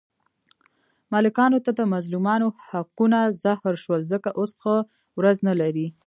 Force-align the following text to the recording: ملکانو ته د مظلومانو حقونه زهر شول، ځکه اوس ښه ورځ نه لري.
ملکانو 1.11 1.59
ته 1.65 1.71
د 1.79 1.81
مظلومانو 1.93 2.47
حقونه 2.69 3.19
زهر 3.43 3.73
شول، 3.83 4.01
ځکه 4.11 4.29
اوس 4.39 4.51
ښه 4.61 4.75
ورځ 5.19 5.37
نه 5.47 5.53
لري. 5.61 5.87